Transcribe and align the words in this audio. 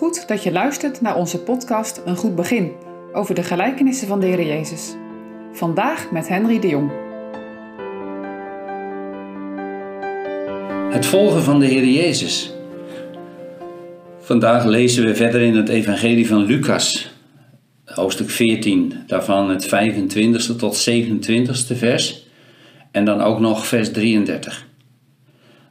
Goed 0.00 0.28
dat 0.28 0.42
je 0.42 0.52
luistert 0.52 1.00
naar 1.00 1.16
onze 1.16 1.38
podcast 1.38 2.02
Een 2.04 2.16
Goed 2.16 2.34
Begin 2.34 2.72
over 3.12 3.34
de 3.34 3.42
gelijkenissen 3.42 4.08
van 4.08 4.20
de 4.20 4.26
Heer 4.26 4.46
Jezus. 4.46 4.94
Vandaag 5.52 6.10
met 6.10 6.28
Henry 6.28 6.60
de 6.60 6.68
Jong. 6.68 6.90
Het 10.92 11.06
volgen 11.06 11.42
van 11.42 11.58
de 11.58 11.66
Heer 11.66 11.84
Jezus. 11.86 12.52
Vandaag 14.20 14.64
lezen 14.64 15.04
we 15.04 15.14
verder 15.14 15.40
in 15.40 15.56
het 15.56 15.68
Evangelie 15.68 16.28
van 16.28 16.44
Lucas, 16.44 17.10
hoofdstuk 17.84 18.30
14, 18.30 18.94
daarvan 19.06 19.50
het 19.50 19.66
25ste 19.66 20.56
tot 20.56 20.90
27ste 20.90 21.76
vers 21.76 22.26
en 22.90 23.04
dan 23.04 23.20
ook 23.20 23.40
nog 23.40 23.66
vers 23.66 23.92
33. 23.92 24.66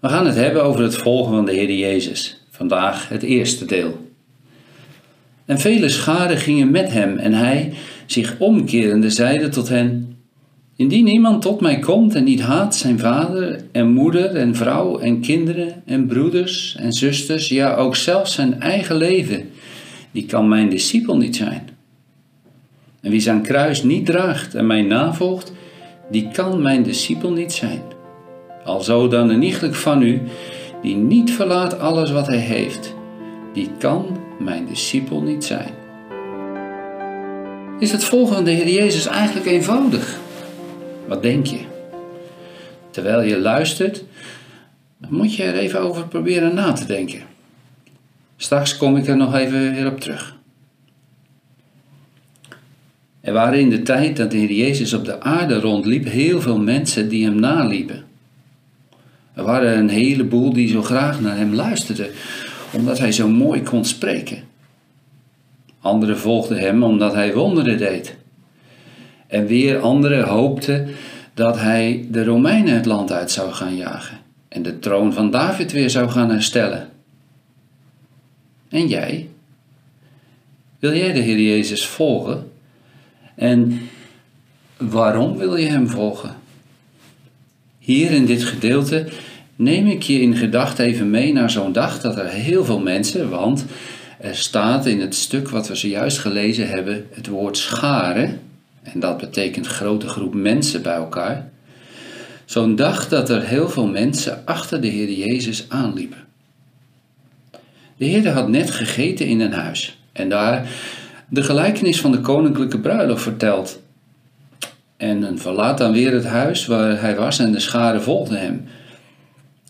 We 0.00 0.08
gaan 0.08 0.26
het 0.26 0.36
hebben 0.36 0.64
over 0.64 0.82
het 0.82 0.96
volgen 0.96 1.34
van 1.34 1.44
de 1.44 1.52
Heer 1.52 1.72
Jezus. 1.72 2.46
Vandaag 2.50 3.08
het 3.08 3.22
eerste 3.22 3.64
deel. 3.64 4.07
En 5.48 5.58
vele 5.58 5.88
scharen 5.88 6.36
gingen 6.36 6.70
met 6.70 6.92
hem 6.92 7.18
en 7.18 7.32
hij, 7.32 7.72
zich 8.06 8.36
omkerende, 8.38 9.10
zeide 9.10 9.48
tot 9.48 9.68
hen: 9.68 10.16
Indien 10.76 11.06
iemand 11.06 11.42
tot 11.42 11.60
mij 11.60 11.78
komt 11.78 12.14
en 12.14 12.24
niet 12.24 12.40
haat 12.40 12.76
zijn 12.76 12.98
vader 12.98 13.60
en 13.72 13.88
moeder 13.88 14.36
en 14.36 14.54
vrouw 14.54 14.98
en 14.98 15.20
kinderen 15.20 15.82
en 15.86 16.06
broeders 16.06 16.76
en 16.78 16.92
zusters, 16.92 17.48
ja 17.48 17.74
ook 17.74 17.96
zelfs 17.96 18.34
zijn 18.34 18.60
eigen 18.60 18.96
leven, 18.96 19.48
die 20.10 20.26
kan 20.26 20.48
mijn 20.48 20.68
discipel 20.68 21.16
niet 21.16 21.36
zijn. 21.36 21.68
En 23.00 23.10
wie 23.10 23.20
zijn 23.20 23.42
kruis 23.42 23.82
niet 23.82 24.06
draagt 24.06 24.54
en 24.54 24.66
mij 24.66 24.82
navolgt, 24.82 25.52
die 26.10 26.28
kan 26.32 26.62
mijn 26.62 26.82
discipel 26.82 27.32
niet 27.32 27.52
zijn. 27.52 27.82
Alzo 28.64 29.08
dan 29.08 29.30
een 29.30 29.42
iegelijk 29.42 29.74
van 29.74 30.02
u, 30.02 30.20
die 30.82 30.96
niet 30.96 31.30
verlaat 31.30 31.78
alles 31.78 32.10
wat 32.10 32.26
hij 32.26 32.38
heeft, 32.38 32.94
die 33.52 33.68
kan 33.78 34.26
mijn 34.38 34.66
discipel 34.66 35.22
niet 35.22 35.44
zijn. 35.44 35.70
Is 37.78 37.92
het 37.92 38.04
volgen 38.04 38.34
van 38.34 38.44
de 38.44 38.50
Heer 38.50 38.68
Jezus 38.68 39.06
eigenlijk 39.06 39.46
eenvoudig? 39.46 40.18
Wat 41.06 41.22
denk 41.22 41.46
je? 41.46 41.60
Terwijl 42.90 43.22
je 43.22 43.38
luistert, 43.38 44.04
moet 45.08 45.34
je 45.34 45.42
er 45.42 45.54
even 45.54 45.80
over 45.80 46.08
proberen 46.08 46.54
na 46.54 46.72
te 46.72 46.86
denken. 46.86 47.22
Straks 48.36 48.76
kom 48.76 48.96
ik 48.96 49.06
er 49.06 49.16
nog 49.16 49.34
even 49.34 49.74
weer 49.74 49.86
op 49.86 50.00
terug. 50.00 50.36
Er 53.20 53.32
waren 53.32 53.60
in 53.60 53.70
de 53.70 53.82
tijd 53.82 54.16
dat 54.16 54.30
de 54.30 54.36
Heer 54.36 54.52
Jezus 54.52 54.92
op 54.92 55.04
de 55.04 55.20
aarde 55.20 55.60
rondliep 55.60 56.04
heel 56.04 56.40
veel 56.40 56.58
mensen 56.58 57.08
die 57.08 57.24
hem 57.24 57.40
naliepen. 57.40 58.04
Er 59.34 59.44
waren 59.44 59.78
een 59.78 59.88
heleboel 59.88 60.52
die 60.52 60.68
zo 60.68 60.82
graag 60.82 61.20
naar 61.20 61.36
hem 61.36 61.54
luisterden, 61.54 62.10
omdat 62.70 62.98
hij 62.98 63.12
zo 63.12 63.28
mooi 63.28 63.62
kon 63.62 63.84
spreken. 63.84 64.42
Anderen 65.80 66.18
volgden 66.18 66.58
hem 66.58 66.82
omdat 66.82 67.14
hij 67.14 67.34
wonderen 67.34 67.78
deed. 67.78 68.16
En 69.26 69.46
weer 69.46 69.78
anderen 69.78 70.28
hoopten 70.28 70.88
dat 71.34 71.58
hij 71.58 72.06
de 72.10 72.24
Romeinen 72.24 72.74
het 72.74 72.86
land 72.86 73.12
uit 73.12 73.30
zou 73.30 73.52
gaan 73.52 73.76
jagen 73.76 74.18
en 74.48 74.62
de 74.62 74.78
troon 74.78 75.12
van 75.12 75.30
David 75.30 75.72
weer 75.72 75.90
zou 75.90 76.08
gaan 76.08 76.30
herstellen. 76.30 76.88
En 78.68 78.86
jij? 78.86 79.28
Wil 80.78 80.94
jij 80.94 81.12
de 81.12 81.18
Heer 81.18 81.40
Jezus 81.40 81.86
volgen? 81.86 82.50
En 83.34 83.80
waarom 84.76 85.36
wil 85.36 85.56
je 85.56 85.66
Hem 85.66 85.88
volgen? 85.88 86.36
Hier 87.78 88.10
in 88.10 88.26
dit 88.26 88.44
gedeelte 88.44 89.08
neem 89.58 89.86
ik 89.86 90.02
je 90.02 90.20
in 90.20 90.36
gedachten 90.36 90.84
even 90.84 91.10
mee 91.10 91.32
naar 91.32 91.50
zo'n 91.50 91.72
dag 91.72 92.00
dat 92.00 92.18
er 92.18 92.28
heel 92.28 92.64
veel 92.64 92.80
mensen, 92.80 93.30
want 93.30 93.64
er 94.20 94.36
staat 94.36 94.86
in 94.86 95.00
het 95.00 95.14
stuk 95.14 95.48
wat 95.48 95.68
we 95.68 95.74
zojuist 95.74 96.18
gelezen 96.18 96.68
hebben 96.68 97.06
het 97.10 97.26
woord 97.26 97.56
scharen, 97.56 98.40
en 98.82 99.00
dat 99.00 99.18
betekent 99.18 99.66
grote 99.66 100.08
groep 100.08 100.34
mensen 100.34 100.82
bij 100.82 100.94
elkaar. 100.94 101.50
Zo'n 102.44 102.76
dag 102.76 103.08
dat 103.08 103.30
er 103.30 103.42
heel 103.42 103.68
veel 103.68 103.86
mensen 103.86 104.42
achter 104.44 104.80
de 104.80 104.86
Heer 104.88 105.10
Jezus 105.10 105.66
aanliepen. 105.68 106.24
De 107.96 108.04
Heer 108.04 108.28
had 108.30 108.48
net 108.48 108.70
gegeten 108.70 109.26
in 109.26 109.40
een 109.40 109.52
huis 109.52 109.98
en 110.12 110.28
daar 110.28 110.68
de 111.28 111.42
gelijkenis 111.42 112.00
van 112.00 112.12
de 112.12 112.20
koninklijke 112.20 112.80
bruiloft 112.80 113.22
verteld. 113.22 113.80
En 114.96 115.38
verlaat 115.38 115.78
dan 115.78 115.92
weer 115.92 116.12
het 116.12 116.24
huis 116.24 116.66
waar 116.66 117.00
hij 117.00 117.16
was 117.16 117.38
en 117.38 117.52
de 117.52 117.60
scharen 117.60 118.02
volgden 118.02 118.40
hem. 118.40 118.66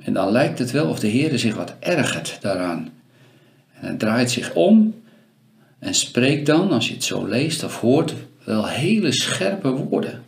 En 0.00 0.12
dan 0.12 0.30
lijkt 0.30 0.58
het 0.58 0.70
wel 0.70 0.88
of 0.88 0.98
de 0.98 1.06
Heer 1.06 1.38
zich 1.38 1.54
wat 1.54 1.74
ergert 1.78 2.38
daaraan. 2.40 2.88
En 3.72 3.86
hij 3.86 3.96
draait 3.96 4.30
zich 4.30 4.54
om 4.54 4.94
en 5.78 5.94
spreekt 5.94 6.46
dan, 6.46 6.70
als 6.70 6.88
je 6.88 6.94
het 6.94 7.04
zo 7.04 7.26
leest 7.26 7.64
of 7.64 7.80
hoort, 7.80 8.14
wel 8.44 8.66
hele 8.66 9.12
scherpe 9.12 9.70
woorden. 9.70 10.22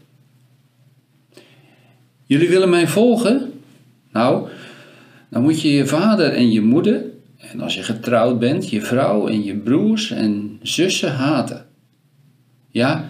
Jullie 2.25 2.49
willen 2.49 2.71
mij 2.71 2.89
volgen? 2.89 3.53
Nou, 4.13 4.49
dan 5.29 5.43
moet 5.43 5.61
je 5.61 5.73
je 5.73 5.87
vader 5.87 6.33
en 6.33 6.53
je 6.53 6.61
moeder, 6.61 7.05
en 7.37 7.61
als 7.61 7.75
je 7.75 7.83
getrouwd 7.83 8.39
bent, 8.39 8.71
je 8.71 8.81
vrouw 8.81 9.29
en 9.29 9.45
je 9.45 9.57
broers 9.57 10.11
en 10.11 10.59
zussen 10.63 11.13
haten. 11.13 11.67
Ja, 12.71 13.09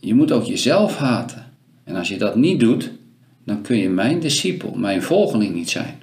je 0.00 0.14
moet 0.14 0.32
ook 0.32 0.44
jezelf 0.44 0.96
haten. 0.96 1.44
En 1.84 1.96
als 1.96 2.08
je 2.08 2.18
dat 2.18 2.36
niet 2.36 2.60
doet, 2.60 2.90
dan 3.46 3.62
kun 3.62 3.76
je 3.76 3.88
mijn 3.88 4.20
discipel, 4.20 4.74
mijn 4.74 5.02
volgeling 5.02 5.54
niet 5.54 5.70
zijn. 5.70 6.02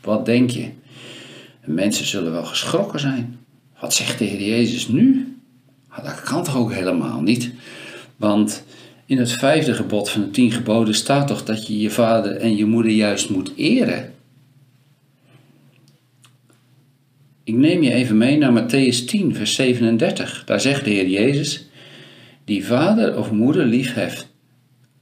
Wat 0.00 0.26
denk 0.26 0.50
je? 0.50 0.68
Mensen 1.64 2.06
zullen 2.06 2.32
wel 2.32 2.44
geschrokken 2.44 3.00
zijn. 3.00 3.38
Wat 3.80 3.94
zegt 3.94 4.18
de 4.18 4.24
Heer 4.24 4.48
Jezus 4.48 4.88
nu? 4.88 5.36
Ah, 5.88 6.04
dat 6.04 6.22
kan 6.22 6.44
toch 6.44 6.56
ook 6.56 6.72
helemaal 6.72 7.20
niet? 7.20 7.52
Want 8.16 8.64
in 9.06 9.18
het 9.18 9.32
vijfde 9.32 9.74
gebod 9.74 10.10
van 10.10 10.20
de 10.20 10.30
tien 10.30 10.52
geboden 10.52 10.94
staat 10.94 11.26
toch 11.26 11.44
dat 11.44 11.66
je 11.66 11.78
je 11.78 11.90
vader 11.90 12.36
en 12.36 12.56
je 12.56 12.64
moeder 12.64 12.92
juist 12.92 13.30
moet 13.30 13.52
eren? 13.56 14.12
Ik 17.44 17.54
neem 17.54 17.82
je 17.82 17.92
even 17.92 18.16
mee 18.16 18.38
naar 18.38 18.62
Matthäus 18.62 19.04
10, 19.06 19.34
vers 19.34 19.54
37. 19.54 20.44
Daar 20.44 20.60
zegt 20.60 20.84
de 20.84 20.90
Heer 20.90 21.08
Jezus: 21.08 21.68
Die 22.44 22.66
vader 22.66 23.18
of 23.18 23.30
moeder 23.30 23.64
lief 23.64 23.94
heeft, 23.94 24.28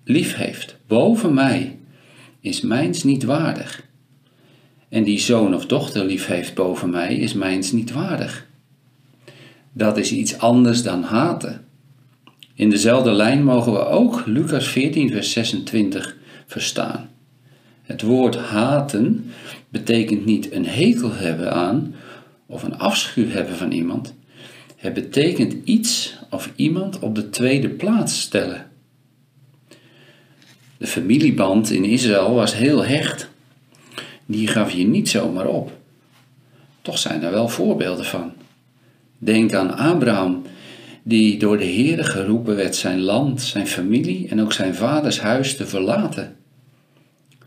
lief 0.04 0.34
heeft 0.34 0.76
boven 0.86 1.34
mij, 1.34 1.78
is 2.40 2.60
mijns 2.60 3.02
niet 3.02 3.24
waardig. 3.24 3.82
En 4.88 5.04
die 5.04 5.18
zoon 5.18 5.54
of 5.54 5.66
dochter 5.66 6.04
lief 6.04 6.26
heeft 6.26 6.54
boven 6.54 6.90
mij, 6.90 7.16
is 7.16 7.32
mijns 7.32 7.72
niet 7.72 7.92
waardig. 7.92 8.46
Dat 9.72 9.98
is 9.98 10.12
iets 10.12 10.38
anders 10.38 10.82
dan 10.82 11.02
haten. 11.02 11.66
In 12.54 12.70
dezelfde 12.70 13.12
lijn 13.12 13.44
mogen 13.44 13.72
we 13.72 13.86
ook 13.86 14.26
Lucas 14.26 14.68
14, 14.68 15.10
vers 15.10 15.32
26 15.32 16.16
verstaan. 16.46 17.08
Het 17.82 18.02
woord 18.02 18.36
haten 18.36 19.30
betekent 19.68 20.24
niet 20.24 20.52
een 20.52 20.66
hekel 20.66 21.12
hebben 21.12 21.52
aan 21.52 21.94
of 22.46 22.62
een 22.62 22.78
afschuw 22.78 23.28
hebben 23.28 23.56
van 23.56 23.72
iemand. 23.72 24.14
Het 24.76 24.94
betekent 24.94 25.54
iets 25.64 26.18
of 26.30 26.52
iemand 26.56 26.98
op 26.98 27.14
de 27.14 27.30
tweede 27.30 27.68
plaats 27.68 28.20
stellen. 28.20 28.72
De 30.84 30.90
familieband 30.90 31.70
in 31.70 31.84
Israël 31.84 32.34
was 32.34 32.54
heel 32.54 32.84
hecht. 32.84 33.28
Die 34.26 34.46
gaf 34.46 34.70
je 34.70 34.86
niet 34.86 35.08
zomaar 35.08 35.46
op. 35.46 35.72
Toch 36.82 36.98
zijn 36.98 37.22
er 37.22 37.30
wel 37.30 37.48
voorbeelden 37.48 38.04
van. 38.04 38.32
Denk 39.18 39.54
aan 39.54 39.76
Abraham, 39.76 40.42
die 41.02 41.38
door 41.38 41.58
de 41.58 41.64
Heere 41.64 42.04
geroepen 42.04 42.56
werd 42.56 42.76
zijn 42.76 43.00
land, 43.00 43.42
zijn 43.42 43.66
familie 43.66 44.28
en 44.28 44.40
ook 44.40 44.52
zijn 44.52 44.74
vaders 44.74 45.20
huis 45.20 45.56
te 45.56 45.66
verlaten. 45.66 46.36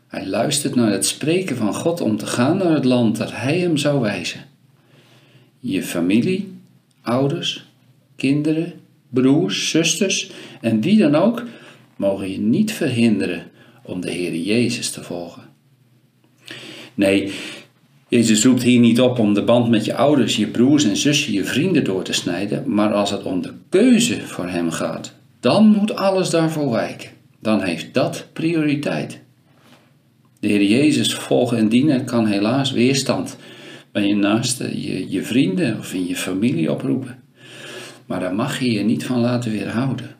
Hij 0.08 0.28
luistert 0.28 0.75
naar 0.75 0.92
het 0.92 1.06
spreken 1.06 1.58
van 1.58 1.74
God 1.74 2.02
om 2.02 2.18
te 2.18 2.25
gaan 2.25 2.58
naar 2.58 2.74
het 2.74 2.86
land 2.86 3.18
dat 3.18 3.31
hij 3.31 3.60
hem 3.60 3.78
zou 3.78 4.01
wijzen. 4.01 4.45
Je 5.60 5.83
familie, 5.83 6.54
ouders, 7.01 7.66
kinderen, 8.16 8.74
broers, 9.10 9.69
zusters 9.69 10.31
en 10.62 10.81
wie 10.81 10.98
dan 10.98 11.16
ook 11.16 11.44
mogen 11.97 12.31
je 12.31 12.39
niet 12.39 12.71
verhinderen 12.71 13.44
om 13.83 14.01
de 14.01 14.11
Heer 14.11 14.35
Jezus 14.35 14.91
te 14.91 15.03
volgen. 15.03 15.44
Nee, 16.94 17.31
Jezus 18.07 18.44
roept 18.44 18.63
hier 18.63 18.79
niet 18.79 19.01
op 19.01 19.19
om 19.19 19.33
de 19.33 19.44
band 19.44 19.69
met 19.69 19.85
je 19.85 19.95
ouders, 19.95 20.35
je 20.35 20.47
broers 20.47 20.83
en 20.83 20.97
zussen, 20.97 21.33
je 21.33 21.44
vrienden 21.44 21.83
door 21.83 22.03
te 22.03 22.13
snijden, 22.13 22.73
maar 22.73 22.94
als 22.94 23.11
het 23.11 23.23
om 23.23 23.41
de 23.41 23.53
keuze 23.69 24.21
voor 24.21 24.47
Hem 24.47 24.71
gaat, 24.71 25.13
dan 25.39 25.65
moet 25.65 25.95
alles 25.95 26.29
daarvoor 26.29 26.71
wijken. 26.71 27.09
Dan 27.39 27.61
heeft 27.61 27.94
dat 27.94 28.27
prioriteit. 28.33 29.19
De 30.39 30.47
Heer 30.47 30.63
Jezus 30.63 31.15
volgen 31.15 31.57
en 31.57 31.69
dienen 31.69 32.05
kan 32.05 32.25
helaas 32.25 32.71
weerstand 32.71 33.38
bij 33.91 34.07
je 34.07 34.15
naaste, 34.15 34.81
je, 34.81 35.09
je 35.09 35.23
vrienden 35.23 35.77
of 35.77 35.94
in 35.94 36.07
je 36.07 36.15
familie 36.15 36.71
oproepen. 36.71 37.23
Maar 38.05 38.19
daar 38.19 38.35
mag 38.35 38.59
je 38.59 38.71
je 38.71 38.83
niet 38.83 39.05
van 39.05 39.19
laten 39.19 39.51
weerhouden. 39.51 40.15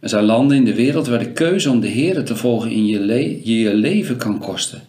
Er 0.00 0.08
zijn 0.08 0.24
landen 0.24 0.56
in 0.56 0.64
de 0.64 0.74
wereld 0.74 1.06
waar 1.06 1.18
de 1.18 1.32
keuze 1.32 1.70
om 1.70 1.80
de 1.80 1.88
Heer 1.88 2.24
te 2.24 2.36
volgen 2.36 2.70
in 2.70 2.86
je, 2.86 3.40
je 3.62 3.74
leven 3.74 4.16
kan 4.16 4.38
kosten. 4.38 4.82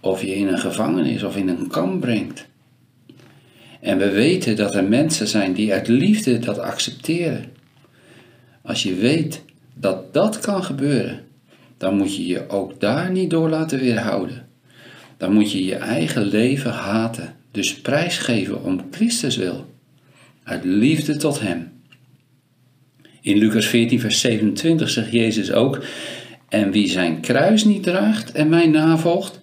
Of 0.00 0.22
je 0.22 0.36
in 0.36 0.48
een 0.48 0.58
gevangenis 0.58 1.22
of 1.22 1.36
in 1.36 1.48
een 1.48 1.68
kamp 1.68 2.00
brengt. 2.00 2.46
En 3.80 3.98
we 3.98 4.10
weten 4.10 4.56
dat 4.56 4.74
er 4.74 4.84
mensen 4.84 5.28
zijn 5.28 5.52
die 5.52 5.72
uit 5.72 5.88
liefde 5.88 6.38
dat 6.38 6.58
accepteren. 6.58 7.44
Als 8.62 8.82
je 8.82 8.94
weet 8.94 9.42
dat 9.74 10.12
dat 10.12 10.38
kan 10.38 10.64
gebeuren, 10.64 11.20
dan 11.76 11.96
moet 11.96 12.16
je 12.16 12.26
je 12.26 12.48
ook 12.48 12.80
daar 12.80 13.10
niet 13.10 13.30
door 13.30 13.48
laten 13.48 13.78
weerhouden. 13.78 14.46
Dan 15.16 15.32
moet 15.32 15.52
je 15.52 15.64
je 15.64 15.74
eigen 15.74 16.22
leven 16.22 16.70
haten, 16.70 17.34
dus 17.50 17.80
prijsgeven 17.80 18.62
om 18.62 18.86
Christus 18.90 19.36
wil, 19.36 19.74
uit 20.42 20.64
liefde 20.64 21.16
tot 21.16 21.40
Hem. 21.40 21.73
In 23.24 23.38
Lucas 23.38 23.66
14, 23.66 24.00
vers 24.00 24.20
27 24.20 24.90
zegt 24.90 25.12
Jezus 25.12 25.52
ook: 25.52 25.84
En 26.48 26.70
wie 26.70 26.88
zijn 26.88 27.20
kruis 27.20 27.64
niet 27.64 27.82
draagt 27.82 28.32
en 28.32 28.48
mij 28.48 28.66
navolgt, 28.66 29.40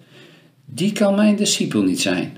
die 0.64 0.92
kan 0.92 1.14
mijn 1.14 1.36
discipel 1.36 1.82
niet 1.82 2.00
zijn. 2.00 2.36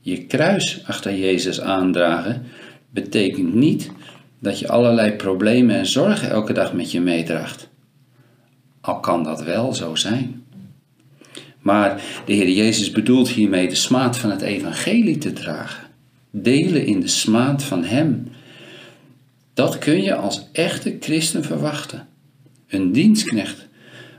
Je 0.00 0.24
kruis 0.24 0.82
achter 0.86 1.18
Jezus 1.18 1.60
aandragen 1.60 2.42
betekent 2.90 3.54
niet 3.54 3.90
dat 4.38 4.58
je 4.58 4.68
allerlei 4.68 5.12
problemen 5.12 5.76
en 5.76 5.86
zorgen 5.86 6.30
elke 6.30 6.52
dag 6.52 6.72
met 6.72 6.90
je 6.90 7.00
meedraagt. 7.00 7.68
Al 8.80 9.00
kan 9.00 9.24
dat 9.24 9.42
wel 9.42 9.74
zo 9.74 9.94
zijn. 9.94 10.44
Maar 11.58 12.02
de 12.24 12.32
Heer 12.32 12.50
Jezus 12.50 12.90
bedoelt 12.90 13.28
hiermee 13.28 13.68
de 13.68 13.74
smaad 13.74 14.18
van 14.18 14.30
het 14.30 14.42
evangelie 14.42 15.18
te 15.18 15.32
dragen. 15.32 15.84
Delen 16.30 16.86
in 16.86 17.00
de 17.00 17.08
smaad 17.08 17.62
van 17.62 17.84
Hem. 17.84 18.28
Dat 19.56 19.78
kun 19.78 20.02
je 20.02 20.14
als 20.14 20.48
echte 20.52 20.96
christen 21.00 21.44
verwachten. 21.44 22.08
Een 22.68 22.92
dienstknecht, 22.92 23.66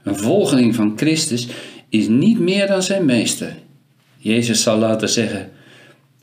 een 0.04 0.16
volgeling 0.16 0.76
van 0.76 0.94
Christus, 0.96 1.48
is 1.90 2.08
niet 2.08 2.40
meer 2.40 2.68
dan 2.68 2.84
zijn 2.84 3.06
meester. 3.06 3.56
Jezus 4.18 4.64
zal 4.64 4.78
laten 4.78 5.10
zeggen: 5.10 5.50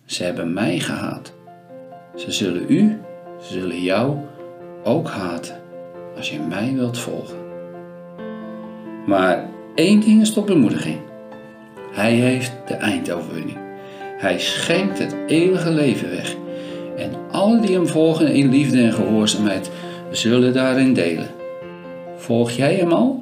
Ze 0.04 0.24
hebben 0.24 0.52
mij 0.52 0.80
gehaat. 0.80 1.32
Ze 2.16 2.32
zullen 2.32 2.64
u, 2.68 2.98
ze 3.42 3.52
zullen 3.52 3.82
jou 3.82 4.16
ook 4.84 5.08
haten 5.08 5.60
als 6.16 6.30
je 6.30 6.40
mij 6.40 6.72
wilt 6.74 6.98
volgen. 6.98 7.38
Maar 9.06 9.48
één 9.74 10.00
ding 10.00 10.20
is 10.20 10.32
tot 10.32 10.46
bemoediging. 10.46 11.00
Hij 11.92 12.12
heeft 12.12 12.52
de 12.66 12.74
eindoverwinning. 12.74 13.58
Hij 14.18 14.38
schenkt 14.38 14.98
het 14.98 15.16
eeuwige 15.26 15.70
leven 15.70 16.10
weg. 16.10 16.42
En 16.96 17.10
alle 17.30 17.60
die 17.60 17.74
hem 17.74 17.86
volgen 17.86 18.32
in 18.32 18.48
liefde 18.50 18.82
en 18.82 18.92
gehoorzaamheid 18.92 19.70
zullen 20.10 20.52
daarin 20.52 20.94
delen. 20.94 21.28
Volg 22.16 22.50
jij 22.50 22.74
hem 22.74 22.92
al? 22.92 23.20